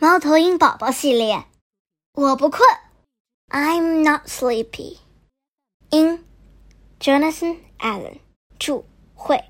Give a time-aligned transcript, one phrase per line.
[0.00, 1.44] 猫头鹰宝宝系列，
[2.14, 2.62] 我不困
[3.50, 4.98] ，I'm not sleepy。
[5.90, 6.24] 因
[7.00, 8.18] Jonathan Allen
[8.60, 8.84] 著，
[9.16, 9.42] 会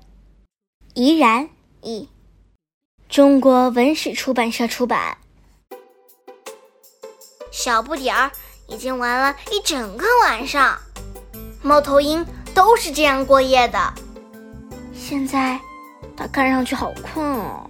[0.95, 1.51] 怡然
[1.83, 2.09] 译，
[3.07, 5.19] 中国文史出版社出版。
[7.51, 8.31] 小不点儿
[8.67, 10.79] 已经玩了一整个晚上，
[11.61, 12.25] 猫头鹰
[12.55, 13.93] 都是这样过夜的。
[14.95, 15.61] 现在
[16.17, 17.69] 它看上去好困哦。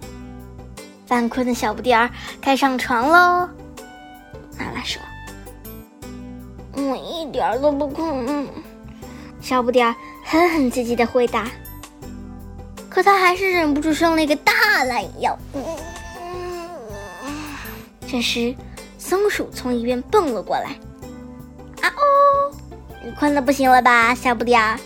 [1.10, 2.08] 犯困的小不点儿
[2.40, 3.48] 该上床喽。
[4.56, 5.02] 妈妈说
[6.72, 8.46] ：“我一点都不困。”
[9.42, 11.48] 小不点儿哼哼唧唧的回答。
[12.88, 15.36] 可他还是忍不住伸了一个大懒腰。
[18.06, 18.54] 这时，
[18.96, 20.78] 松鼠从一边蹦了过来。
[21.82, 22.54] “啊哦，
[23.04, 24.78] 你困得不行了吧，小不点儿？”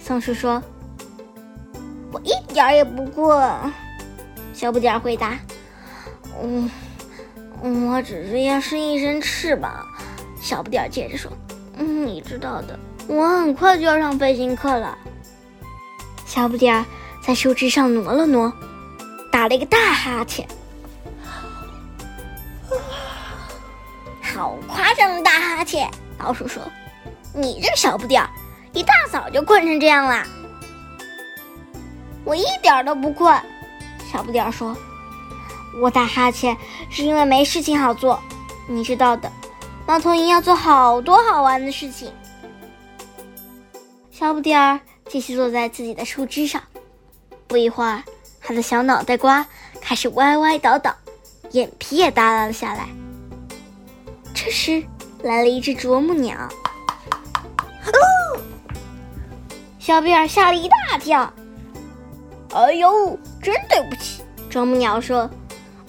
[0.00, 0.62] 松鼠说。
[2.12, 3.44] “我一点也不困。”
[4.54, 5.36] 小不点儿回答。
[6.40, 6.70] 嗯，
[7.88, 9.86] 我只是要伸一伸翅膀。
[10.40, 11.30] 小不点儿接着说
[11.78, 14.96] ：“嗯，你知道的，我很快就要上飞行课了。”
[16.26, 16.84] 小不点儿
[17.24, 18.52] 在树枝上挪了挪，
[19.30, 20.46] 打了一个大哈欠。
[24.20, 25.88] 好夸张的大哈欠！
[26.18, 26.62] 老鼠说
[27.34, 28.26] ：“你这个小不点，
[28.72, 30.26] 一大早就困成这样啦。”
[32.24, 33.38] 我一点都不困。
[34.10, 34.76] 小不点儿说。
[35.80, 36.56] 我打哈欠
[36.90, 38.20] 是因为没事情好做，
[38.68, 39.30] 你知道的，
[39.86, 42.12] 猫头鹰要做好多好玩的事情。
[44.10, 46.62] 小不点儿继续坐在自己的树枝上，
[47.46, 48.02] 不一会儿，
[48.40, 49.46] 他的小脑袋瓜
[49.80, 50.94] 开始歪歪倒倒，
[51.50, 52.86] 眼皮也耷拉了下来。
[54.34, 54.84] 这时，
[55.22, 56.36] 来了一只啄木鸟，
[57.86, 58.40] 哦，
[59.78, 61.32] 小比尔吓了一大跳。
[62.54, 65.28] 哎呦，真对不起，啄木鸟说。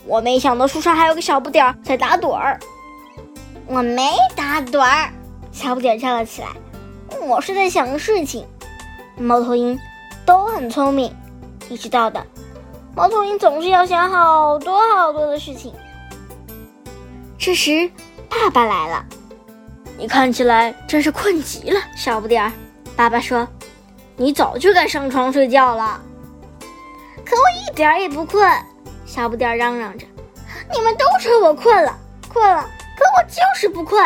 [0.06, 2.60] 我没想到树上还有个小不点儿在打盹儿，
[3.66, 5.10] 我没打盹儿。
[5.52, 6.48] 小不点儿站了起来，
[7.26, 8.46] 我是在想事情。
[9.18, 9.80] 猫头鹰
[10.26, 11.16] 都很聪明，
[11.70, 12.26] 你知道的，
[12.96, 15.74] 猫头鹰总是要想好多好多的事情。
[17.38, 17.90] 这时，
[18.28, 19.06] 爸爸来了，
[19.98, 22.52] 你看起来真是困极了，小不点儿。
[22.96, 23.48] 爸爸说
[24.18, 26.02] ：“你早就该上床睡觉了。”
[27.24, 28.46] 可我一点也不困。
[29.06, 30.06] 小不点嚷嚷着
[30.74, 31.98] ：“你们都说我困了，
[32.28, 32.64] 困了，
[32.98, 34.04] 可我就是不困，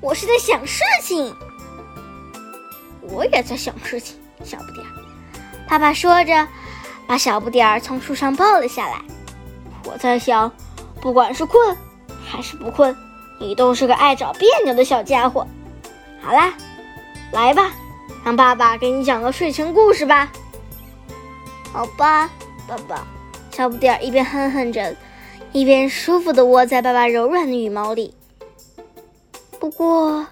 [0.00, 1.34] 我是在想事情。”
[3.08, 4.84] 我也在想事情，小不点。
[5.68, 6.46] 爸爸说着，
[7.06, 9.00] 把小不点从树上抱了下来。
[9.84, 10.50] 我在想，
[11.00, 11.76] 不管是困
[12.26, 12.94] 还是不困，
[13.38, 15.46] 你都是个爱找别扭的小家伙。
[16.20, 16.52] 好啦，
[17.32, 17.70] 来吧，
[18.24, 20.28] 让爸爸给你讲个睡前故事吧。
[21.72, 22.28] 好吧，
[22.66, 23.06] 爸爸。
[23.56, 24.94] 小不点儿一边哼哼着，
[25.50, 28.12] 一边舒服的窝在爸爸柔软的羽毛里。
[29.58, 30.26] 不过，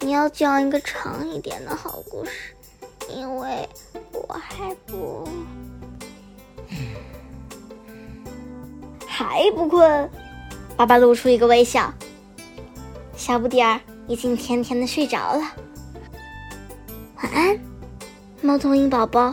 [0.00, 2.52] 你要讲一个长一点的好故事，
[3.08, 3.68] 因为
[4.10, 5.28] 我还不
[9.06, 10.10] 还不困。
[10.76, 11.94] 爸爸露出一个微笑。
[13.16, 15.42] 小不点儿已经甜甜的睡着了。
[17.22, 17.56] 晚安，
[18.42, 19.32] 猫头鹰宝宝。